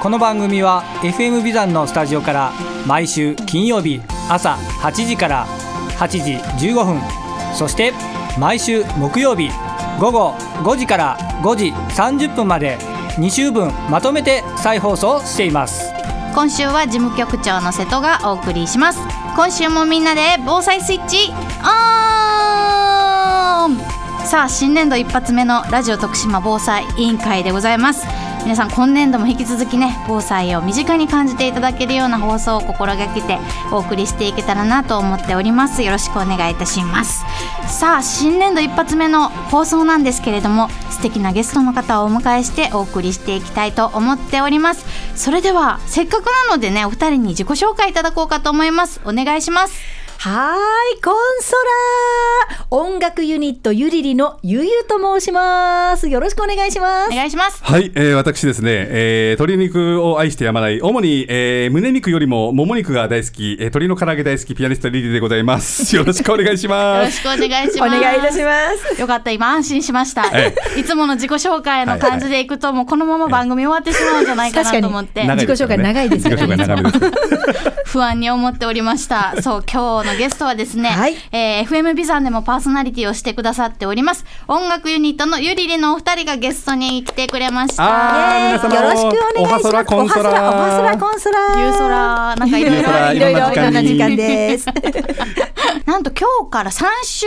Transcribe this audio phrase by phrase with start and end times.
[0.00, 2.52] この番組は FM ビザンのスタジオから
[2.86, 5.44] 毎週金曜日朝8時から
[5.98, 6.34] 8時
[6.68, 7.00] 15分
[7.52, 7.92] そして
[8.38, 9.50] 毎週木曜日
[9.98, 12.78] 午後5時から5時30分まで
[13.16, 15.92] 2週分まとめて再放送しています。
[16.32, 19.00] 今週は事務局長の瀬戸がお送りします。
[19.34, 21.32] 今週もみんなで防災スイッチオ
[23.66, 23.76] ン！
[24.24, 28.06] さあ新年度一発目のラジオ徳島防災委員会でございます。
[28.48, 33.38] 皆さん今年度も引き続きね防災を身近に感じていただけるような放送を心がけて
[33.70, 35.82] お送りしていけたらなと思っております。
[35.82, 37.26] よろしくお願いいたします。
[37.68, 44.86] さあ新年度一発目の放送なんですけれども素敵なゲストの方をお迎えしてお送りしていきたいと思っております。
[45.14, 49.02] それではせっかくなのでねお二人に自己紹介いただこうかと思います。
[49.04, 49.97] お願いします。
[50.20, 51.54] はーい、コンソ
[52.50, 56.08] ラー音楽ユニットゆりりのゆゆと申します。
[56.08, 57.12] よろしくお願いします。
[57.12, 65.94] お願いしますはい、えー、私ですね、えー、鶏肉を愛してやまない、主に、えー、胸肉よりももも肉が大好き、えー、鶏の唐揚げ大好きピアニストリリーでございます。
[65.94, 67.24] よろしくお願いしよます。
[67.24, 68.52] ろしくお願いしおます願いいたしま
[68.94, 69.00] す。
[69.00, 77.78] よかった今安心しました、えいつもの自己紹介の感じでいくともうこのまま番組終わってしまうんじゃないかなと思って確かに自己紹介長いです自己紹介長めです。
[77.88, 81.14] 不安に思っておりましたそう今日のゲストはですね、はい。
[81.32, 88.50] えー FM ビザンでもパーソナリティをしてくださっております音楽ユニットのゆりりのお二人がゲストに来てくれました。
[88.50, 89.38] よろしくお願いします。
[89.38, 94.66] おはそらコンソラおはそらコンソラゆうそらなんかいろいろいろいろいろんな時間です。
[95.84, 97.26] なんと今日から3週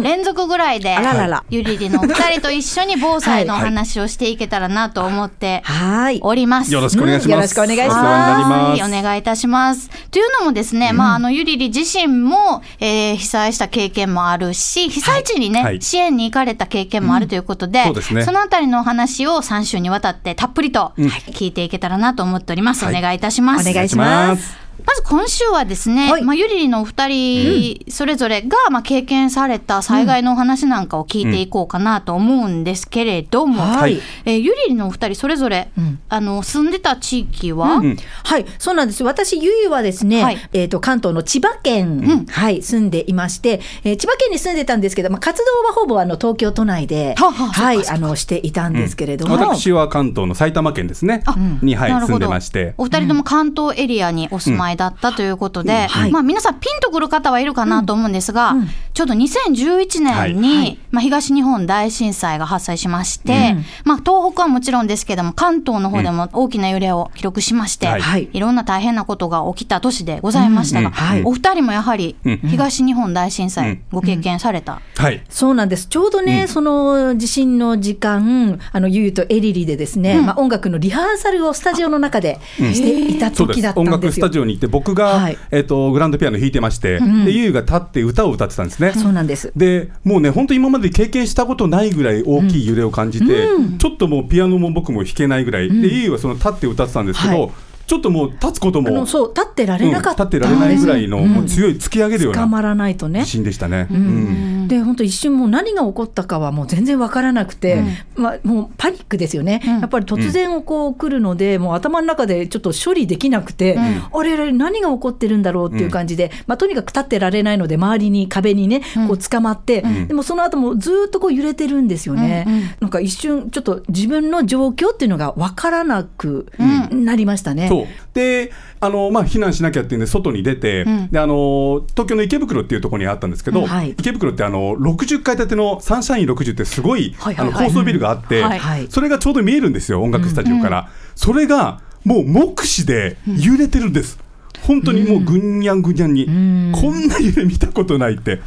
[0.00, 6.20] 連続ぐらいであらららゆりりのお二人と一緒に防災のお話をしていけたらなと思ってはい。
[6.22, 6.72] おります。
[6.72, 7.26] よろしくお願いします。
[7.26, 8.82] うんよろしくお願いしますお世話になります。
[8.82, 9.90] はい、お願いいたします。
[10.10, 22.84] というのもですね、まあ、あの、ゆりり自身も、えー被災した経験もあるし、被災地にね、はい支援に行かれた経験もあるということで、そうですねのあたりのお話を3週にわたってたっぷりと聞いていけたらなと思っております。
[22.84, 23.68] はいお願いいたします。
[23.68, 24.61] お願いします。
[24.84, 26.22] まず今週はですね、はい。
[26.22, 34.00] まあ、ゆりりのお二人それぞれが、まあ、経験された災害のお話なんかを聞いていこうかなと思うんですけれども、はい。
[34.24, 36.00] えーゆりりのお二人それぞれ、ん。
[36.08, 39.04] あの住んでた地域は、うんはい、そうなんです。
[39.04, 40.38] 私、ゆゆはですね、はい。
[40.52, 51.22] えっ、と、関東の千葉県、はい、住んでいまして、えー千葉県に住んでたんですけど、まあ、活動はほぼあの東京都内で、はあはあはい、あの、していたんですけれども、私は関東の埼玉県ですね。
[51.62, 52.74] に、はい、住んでまして。
[52.78, 60.78] お二人とも関東エリアにお住まいだったということで、はいまあ皆さんピンとくる方はいるかなと思うんですが、うんちょうど2011年に、はい。
[60.90, 68.00] まあ東日本大震災が発生しまして、まあ東北はもちろんですけども関東の方でも大きな揺れを記録しまして、はい。
[68.00, 68.28] はい。
[68.32, 71.22] いろんな大変なことが起きた年でございましたが、うんはい。
[71.22, 73.82] お二人もやはりうん東日本大震災うん。
[73.90, 75.24] ご経験された、はい。
[75.28, 75.86] そうなんです。
[75.88, 83.94] ちょうどね、その地震の時間、あの、ゆゆとエリリでですね、まあ、音楽のリハーサルをスタジオの中でしていた時だったんですよ。
[83.96, 85.38] 音楽スタジオに行って僕が、はい。
[85.50, 88.92] えっとグランドピアノ弾いてまして、でゆうが立って歌を歌ってたんですね。
[88.92, 89.50] そうなんです。
[89.56, 93.46] でもうね本当今まで経験したことないぐらい大きい揺れを感じて、
[93.78, 97.50] ちょっともうピアノも僕も弾けないぐらい、でゆうはその立って歌ってたんですけど、はい
[97.92, 101.28] ちょっともう立つこともそう、立ってられなかったうん立ってられないぐらいの、うん。
[101.28, 103.22] もう強い突き上げるような捕まらないとね。
[103.26, 103.32] 地。
[103.32, 103.86] 震でしたね。
[103.90, 104.66] うん。
[104.66, 107.82] で本当一瞬もう何が起こったかはもう全然わからなくて、
[108.14, 109.80] まあ、もうパニックですよね、うん。
[109.80, 126.46] やっぱり突然をこう来るので、もう頭の中でちょっと処理できなくて、あれあれ何が起こってるんだろうっていう感じで、まあ、とにかく立ってられないので周りに壁にねこう捕まって、でもその後もずっとこう揺れてるんですよね、なんか一瞬ちょっと自分の状況っていうのがわからなく
[126.90, 127.68] なりましたね。
[127.86, 131.08] そうであの、まあ、避難しなきゃっていうんで外に出て、ん。
[131.10, 133.66] であの東京の池袋っていうところにあったんですけど、うん。
[133.66, 133.90] はい。
[133.92, 137.56] 池袋ってあの60階建てのサンシャイン60ってすごい,、はいはいはい。
[137.56, 138.86] あの高層ビルがあって、はいはい。
[138.90, 144.18] それがちょうど見えるんですよ音楽スタジオから、それがもう目視で揺れてるんです。
[144.66, 148.40] 本当にもうぐんにゃんぐにゃんに、こんな揺れ見たことないって、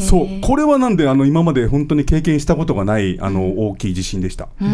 [0.00, 0.40] そう。
[0.42, 4.48] これはなんであの今まで本当に経験したことがないあの大きい地震でした。
[4.58, 4.68] 本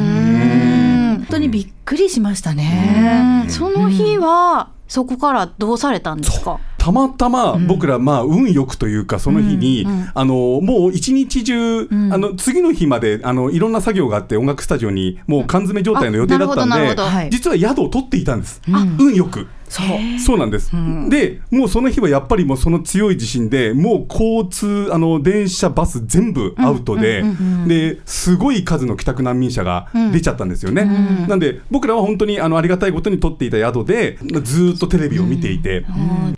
[1.35, 3.47] 当にびっくりしましたね。
[3.49, 6.61] その日はそこからどうされたんですか？
[6.79, 17.31] たまたま僕らまあ運よくというかその日に、あのもう一日中、あの次の日まであのいろんな作業があって音楽スタジオにもう缶詰状態の予定だったんであなるほどなるほど。
[17.31, 18.61] 実は宿を取っていたんです、
[18.99, 19.49] 運よく。
[19.75, 20.21] そう。
[20.21, 20.71] そうなんです、
[21.09, 27.25] でもうその日はやっぱりもうその強い地震でもう交通あの電車バス全部アウトで、
[27.67, 30.85] ですごい数の帰宅難民者が出ちゃったんですよね、
[31.29, 35.85] なんで僕らは本当にあのありがたいことに取っていた宿でずっとテレビを見ていて、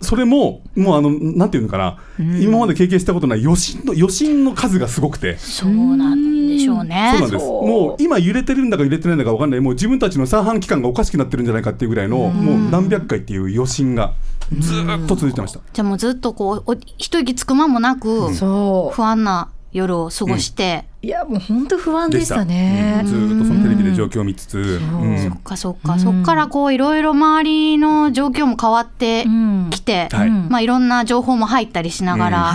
[0.01, 1.97] それももうあのなんていうのかな、
[2.39, 5.37] 今まで経験したことない余震の余震の数がすごくて。
[5.37, 7.45] そうなんでしょうねそうなんです。
[7.45, 9.59] もう今揺れてるんだか揺れてないんだかわかんない。
[9.59, 14.13] もう自分たちの三半規管がおかしくなってるんじゃないかっていうぐらいの、もう何百回っていう余震が
[14.59, 15.59] ずーっと続いてました。
[15.73, 23.05] じゃあもうずっとこうお一息つく間もなくそう不安な夜を過ごして、いやもう本当不安でしたうねん。
[23.05, 25.17] ずーっとそのテレビで状況を見つつ、うん。
[25.19, 29.69] そっかそっか、そっからこういろいろ周りの状況も変わってうん。
[29.69, 30.29] きて、はい。
[30.29, 32.53] まあいろんな情報も入ったりしながら、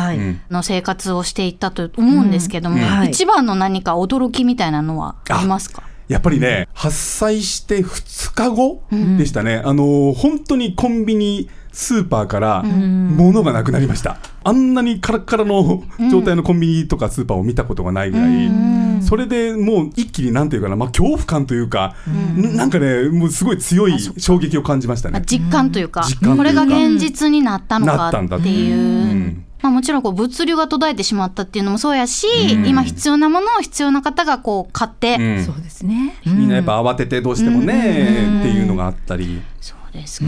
[0.50, 2.82] の生活をしていったと思うんですけども、うん。
[2.82, 3.10] はい。
[3.10, 5.82] 一番の何か驚きみたいなのはありますか？
[6.08, 8.82] やっぱりね、発災して2日後
[9.16, 21.94] でしたね、あのー本当にコンビニ、スーパーから物がなくなりました、あんなにカラッカラの状態のコンビニとかスーパーを見たことがないぐらい、それでもう一気になんていうかな、まあ、恐怖感というか、
[22.36, 25.12] なんかね、もうすごい強い衝撃を感じましたね。
[25.14, 26.04] まあ実感というか,、
[26.36, 28.76] これが現実になったのかなったんだっていう。
[28.76, 28.78] う
[29.14, 29.44] ん。
[29.62, 32.26] まあ、もちろんこう物流が途絶えてしまったっていうのもそうやし、
[32.66, 35.44] 今必要なものを必要な方がこう買って、うん。
[35.44, 36.16] そうですね。
[36.26, 39.40] みんなやっぱ慌ててどうしてもね、っていうのがあったり。
[39.60, 40.26] そうですか、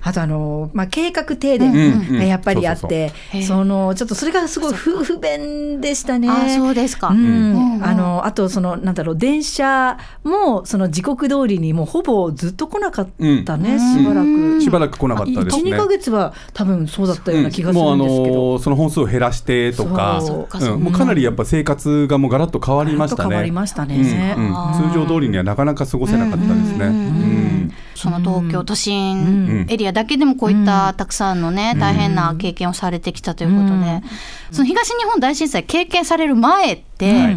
[0.00, 1.72] あとあの、まあ、計画停電
[2.08, 3.12] うんがやっぱりあって
[3.46, 6.28] そのちょっとそれがすごい不不便でしたね。
[6.28, 7.76] あそうですか、うん。
[7.76, 13.08] うんあのあとそのなんだろう電車もその時刻通りにもうほぼずっと来なかっ
[13.44, 14.60] たね、しばらく。
[14.60, 15.72] しばらく来なかったですね。
[15.72, 20.20] 12ヶ月は多分そうだったような気がするんですけもうあど、のーその本数を減らしてとか。
[20.22, 23.28] もうかなりやっぱ生活がもうガラッと変わりましたね。
[23.30, 24.34] 変わりましたね。
[24.36, 24.46] うん。
[24.46, 24.90] うん。
[24.90, 26.86] 通常通りにはなかなか過ごせなかったですね。
[26.86, 27.51] うん
[27.94, 34.02] その東京都心エリアだけでもこういったたくさんのね、大変な経験をされてきたということで、
[34.50, 37.36] その東日本大震災経験される前って、はい。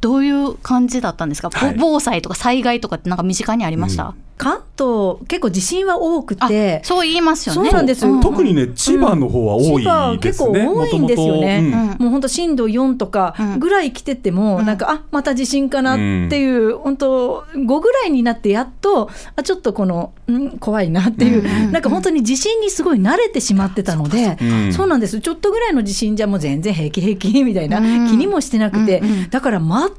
[0.00, 1.74] どういう感じだったんですか、はい。
[1.78, 7.70] 防災とか災害とかってなんか身近にありました、関東結構地震は多くあてそう言いますよね。
[7.70, 8.06] そうなんです。
[8.06, 10.68] う特にね千葉の方は多い千葉結構ですね。
[10.68, 11.58] 多いんですよね。
[11.98, 12.04] うん。
[12.04, 24.72] もう本当震度4とかぐらい来てても、なんかあまた地震かなっていう、本当5ぐらいになってやっとあちょっとこのん怖いなっていう、なんか本当に地震にすごい慣れてしまってたので、うん。
[24.72, 25.20] そうなんです。
[25.20, 28.08] ちょっとぐらいの地震じゃもう全然平気平気みたいなうん。
[28.08, 29.30] 気にもしてなくて、うんうん。
[29.30, 29.90] だから全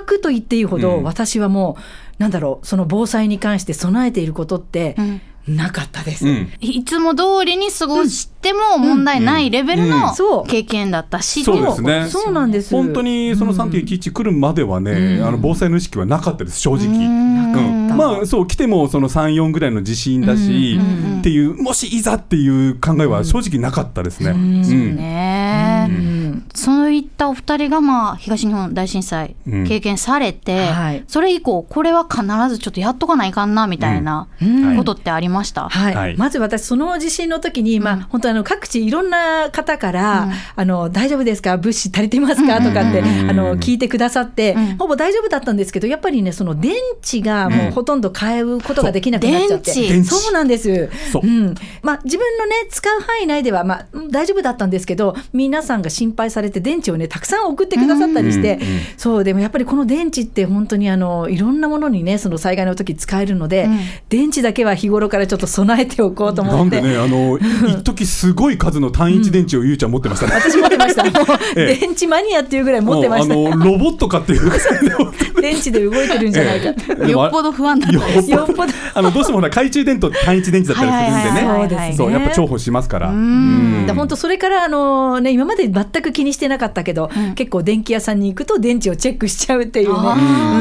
[0.00, 1.02] くと言っていいほど、うん。
[1.02, 1.82] 私はもう
[2.18, 5.20] なんだろうその防災に関して備えていることってうん。
[5.46, 6.26] なかったです。
[6.26, 6.52] うん。
[6.60, 10.14] いつも通りに過ごしても問題ないレベルうんのうん。
[10.14, 10.46] そう。
[10.46, 12.08] 経験だったし、そうですね。
[12.08, 12.74] そうなんです。
[12.74, 16.86] 本当にその3.11来るまではね、あの防災の意識はなかったです正直。
[16.86, 17.94] うん。
[17.94, 20.78] まあそう来てもその34ぐらいの地震だし、
[21.20, 24.30] っていうもしいざっていう考えは正直なかったですね。
[24.30, 24.96] うん。
[24.96, 25.86] ね。
[25.90, 26.13] うん
[26.54, 29.66] そういったお二人がまあ東日本大震災うん。
[29.66, 31.04] 経験されて、はい。
[31.08, 34.76] それ以降これは必ずちょっとやっとかないかんなみたいなうん。
[34.76, 35.94] ことってありました、はい。
[35.94, 36.16] はい。
[36.16, 41.56] まず私その地震の時に、まあ本当あの各地いろんな方から、あの大丈夫ですか？
[41.56, 42.60] 物資足りてますか？
[42.60, 43.30] とかって、うん。
[43.30, 44.76] あの聞いてくださって、うん。
[44.78, 49.82] ほぼ大丈夫だったんですけどやっぱりねその電池がもうほとんど買うことができなくなっちゃって、そう。
[49.82, 50.04] 電池。
[50.04, 50.88] そうなんです。
[51.10, 51.26] そう。
[51.26, 51.54] ん。
[51.82, 63.78] まあ、自分のね使う範囲内では、まあ、うん大丈夫だったんですけど皆さんが心配されて電池をねたくさん送ってくださったりして、うんうんそうでもやっぱりこの電池って本当にあのいろんなものにねその災害の時使えるので、うん。
[64.08, 66.80] 電池だけは日頃からちょっと備えておこうと思って。
[66.80, 70.26] なんでね、あの、 一時すごい数の単一電池をゆうちゃん持ってました。
[70.26, 70.32] ね。
[70.34, 71.04] 私持ってました。
[71.54, 73.34] 電池マニアっていうぐらい持ってました。
[73.34, 74.50] ロボットかっていう
[75.40, 76.68] 電池で動いてるんじゃないか。
[77.06, 78.46] よっぽど不安だったんですよ。
[78.50, 78.72] っぽど。
[78.94, 81.66] あのどうしてもほら懐中電灯単一電池だったりするんではいはいね、はいはい。
[81.66, 81.94] そうですね。
[81.96, 83.10] そうやっぱ重宝しますから。
[83.10, 83.86] ん。
[83.86, 90.08] で本当それからあの、ね、今まで全く気にしてなかったけど、うん結構電気屋さんに行くと電池をチェックしちゃうっていうね、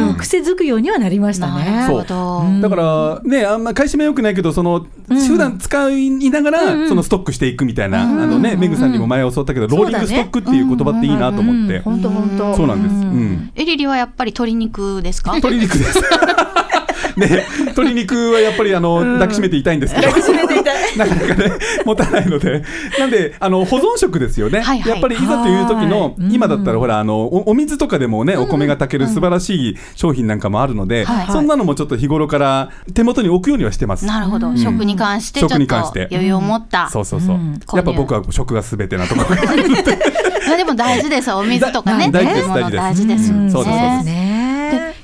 [0.10, 1.88] うん癖づくようにはなりましたなね。
[1.88, 11.80] るほど、うんだからね、あんま買い占めよくないけど、その、普段使いながら、そのストックしていくみたいな、あのね、メグさんにも前教わったけど、ローリングストックっていう言葉っていいなと思って。
[11.80, 12.56] 本当本当。
[12.56, 12.96] そうなんです。
[12.96, 13.52] うん。
[13.56, 15.32] エリリはやっぱり鶏肉ですか？
[15.34, 16.00] 鶏肉です。
[17.18, 20.08] ね、鶏肉はやっぱりあの、抱きしめて痛いんですけど。
[20.08, 20.53] 抱きしめていたい
[20.98, 21.52] なかなかね
[21.86, 22.64] 持たないので。
[23.00, 24.62] なんであの保存食ですよね。
[24.62, 24.90] はいはい。
[24.92, 26.14] やっぱりいざという時のはい。
[26.34, 34.06] 今だったらほらあのおお水とかでもねお米が炊ける素晴らしい商品なんかもあるので、はいそんなのもちょっと日頃から手元に置くようにはしてます。
[34.06, 34.58] なるほど、ん。
[34.58, 36.08] 食に関してちょっ食に関して。
[36.08, 37.60] と余裕を持った、そうそうそう、うん。
[37.74, 39.98] やっぱ僕は食が全てなところがあるので。
[40.48, 41.32] まあでも大事です。
[41.32, 42.10] お水とかね。
[42.12, 42.48] だ 大事です。
[42.50, 43.28] 大大事です。
[43.28, 44.06] そうですそうです。
[44.06, 44.33] ね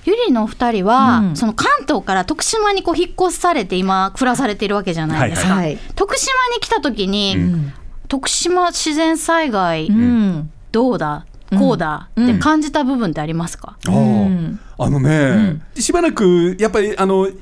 [0.09, 1.35] ゆりのお二人は、うん。
[1.35, 5.77] その関東から徳島にこう引っ越されて今暮らされているわけじゃないですか、はい。
[5.95, 7.73] 徳島に来た時に、うん。
[8.07, 10.51] 徳島自然災害うん。
[10.71, 11.25] どうだ、
[11.57, 14.57] こうだって感じた部分ってありますか、あー。
[14.81, 17.33] あのね、しばらくやっぱりあのい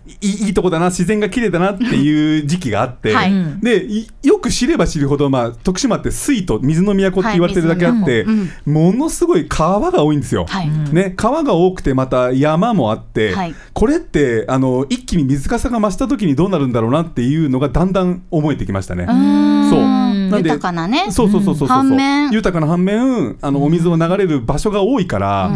[0.50, 3.32] いとこだな自然が綺麗だなっていう時期があって、はい。
[3.62, 10.46] でいよく知れば知るほど、まあ、徳島って水と水の都って言われてるだけあって、はい水ものすごい川が多いんですよ。
[10.48, 10.70] はい。
[10.92, 13.56] ね、川が多くてまた山もあって、はい。
[13.74, 19.06] これってあの一気に水かさが増した時にどうなるんだろうなっていうのがだんだん思えてきましたね。
[19.06, 21.12] そうなんで豊かなね。
[21.12, 22.32] そうそうそうそうそう、反面。
[22.32, 25.52] 豊かな反面あのお水を流れる場所が多いから、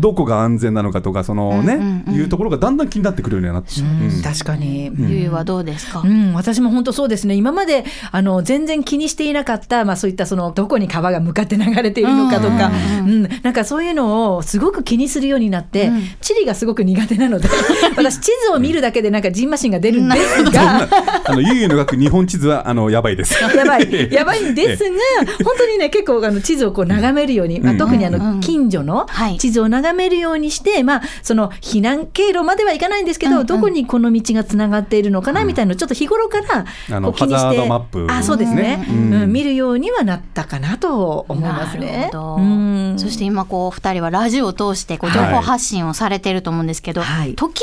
[0.00, 2.14] どこが安全なのかとかそのね、うんうんうん。
[2.14, 4.22] いうところがだんだん気になってくるようになって、うん。
[4.22, 12.70] 確かに、ゆいはどうですか、うん、私も本当そうですね、今まであの全然気にしていなかった、まあ、そういったそのどこに川が向かって流れているのかとか、
[13.00, 13.28] うん。
[13.42, 17.48] なんかそういうのをすごく気にするようになって、地理がすごく苦手なので、
[17.96, 20.16] 私、地図を見るだけでなんかジンマシンが出るんで。
[20.16, 20.88] すが。
[21.24, 23.34] あのゆうゆうの学日本地図はあのやばいです。
[23.42, 24.90] やばい、やばいんですが、
[25.44, 28.18] 本当にね、結構あの地図をこう眺めるように、まあ、特にあうん。
[28.18, 29.38] の近所のはい。
[29.38, 33.46] 地図を眺めるようにして、まあ、その避難経路まではいかないんですけど、うんうん。
[33.46, 39.14] どこにこの道がつながっているのかなみたいなのをちょっと日頃からあのこう気にしてハザードマップあそうですね、うん。
[39.14, 41.92] うん見るようにはなったかなと思いますね。
[41.92, 42.36] なるほど。
[42.36, 42.94] うん。
[42.98, 47.34] そして今こう二人はラジオを通してこう情報発信をされてると思うんですけど、はい。
[47.34, 47.62] 時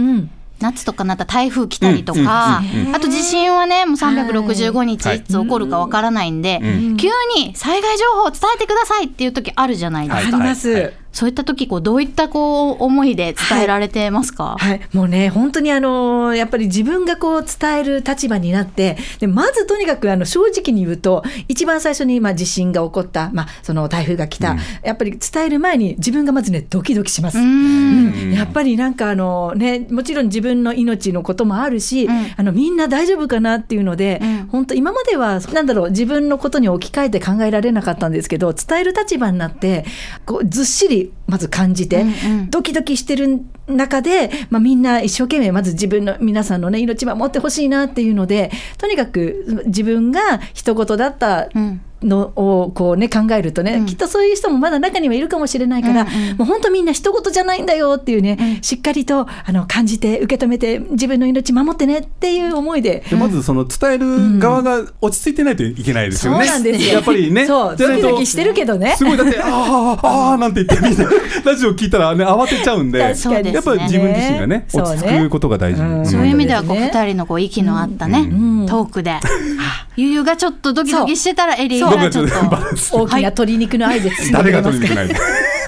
[0.00, 0.30] う々ん。
[0.60, 2.94] 夏とかなったら台風来たりとか、うん。
[2.94, 5.16] あと地震はねもう365日はい。
[5.18, 6.96] いつ起こるかわからないんで、うん。
[6.96, 10.36] 急に災害情報を伝えてくださいっていう時あるじゃないであすか。
[10.36, 10.92] ります。
[11.14, 14.56] はいそういった時こうどういったこう思いで伝えられてますか？
[14.58, 24.58] はい、もうね、本当にあのやっぱり自分がこう伝える立場になって、でまずとにかくあの正直に言うと、一番最初にまあ地震が起こった、まあ、その台風が来た、うん。
[24.82, 27.38] やっぱり伝える前に自分がまずね、ドキドキします。
[27.38, 27.46] うーん。
[27.46, 28.32] うん。
[28.32, 32.34] やっぱりなんかあの、ね、もちろん自分の命のこともあるし、うん。
[32.36, 34.46] あのみんな大丈夫かなっていうので、うん。
[34.48, 39.84] 本当今まではなんだろう自分のことに置き換えて考えられなかったんですけど伝える立場になって
[40.26, 42.50] こうずっしりまず感じて、うんうん。
[42.50, 53.86] ドキドキしてる中で、まあ、みんな一生懸命まず自分の皆さんのね命守ってほしいなっていうのでとにかく自分が一言だったうんのをこうね考えるとね、うん。
[53.86, 56.36] きっとそういう人もまだ中にはいるかもしれないから、うんうん。
[56.36, 63.04] もう本当みんな一言じゃないんだよっていうね、しっかりとあの感じて受け止めて自分の命守ってねっていう思いで。
[63.08, 66.46] でまずその伝える側が落ち着いてないといけないですよね。
[66.46, 66.94] そうなんですよ。
[66.94, 67.46] やっぱりね。
[67.46, 67.76] そう。
[67.76, 68.94] ドキドキしてるけどね。
[68.96, 71.10] すごいだってあーあーなんて言ってみんな
[71.44, 73.00] ラジオ聞いたらね慌てちゃうんで。
[73.14, 73.52] 確かに。
[73.52, 74.90] やっぱり自分自身がねそうね。
[74.90, 75.82] 落ち着くことが大事。
[75.82, 78.66] うんそういう意味ではこうそうですね二人のこう息の合ったね、ん。
[78.66, 79.18] トークで、
[79.96, 82.50] ゆゆがちょっとドキドキしてたらエリー僕はちょっがちょっ
[82.90, 82.96] と。
[82.96, 85.08] 大きな鶏肉の愛ですからが取りにくない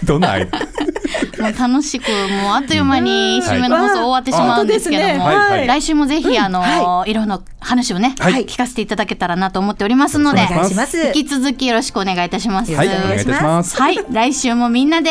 [0.03, 7.15] どんな愛もう楽しくもうあっという間に締めの放送終わってしまうんですけども、来週もぜひあの、はい。
[7.15, 8.45] ろんな話をね、はい。
[8.47, 10.99] 聞かせていただけたらなと思っておりますのでお願いします。
[11.15, 12.75] 引き続きよろしくお願いいたします。
[12.75, 13.81] はいお願いいたします。
[13.81, 13.99] はい。
[14.11, 15.11] 来週もみんなで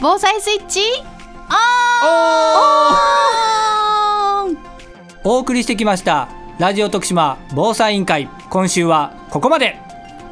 [0.00, 0.80] 防災スイッチ
[4.46, 4.56] オン！
[5.24, 6.28] お送りしてきました
[6.58, 9.80] ラジオ徳島防災委員会今週はここまで。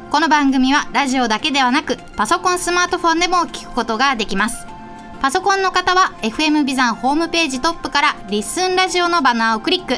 [0.09, 4.65] この番組はラジオだけではなくパソコンスマートフォンでも聞くことができます。
[5.21, 9.97] パソコンの方は FM ビザンホームページトップからリッスンラジオのバナーをクリック。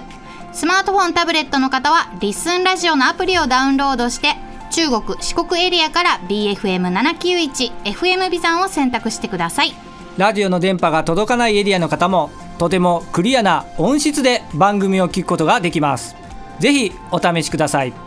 [0.53, 4.33] スマートフォンタブレットの方はリッスンラジオのアプリをダウンロードして
[4.71, 9.73] 中国四国エリアから BFM791 FM ビザンを選択してください。
[10.17, 16.15] ラジオの電波が届かないエリアの方もとてもクリアな音質で番組を聞くことができます。
[16.59, 18.04] ぜひお試しください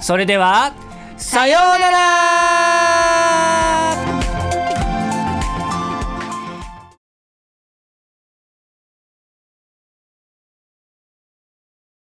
[0.00, 0.72] それでは
[1.16, 2.85] さようなら。